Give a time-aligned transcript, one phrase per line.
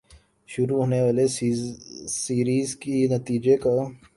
[0.49, 1.27] شروع ہونے والی
[2.15, 3.75] سیریز کے نتیجے کا